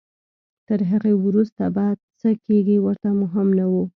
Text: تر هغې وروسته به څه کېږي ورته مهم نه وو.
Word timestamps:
تر 0.67 0.79
هغې 0.91 1.13
وروسته 1.25 1.63
به 1.75 1.85
څه 2.19 2.29
کېږي 2.45 2.77
ورته 2.85 3.09
مهم 3.21 3.47
نه 3.59 3.65
وو. 3.71 3.83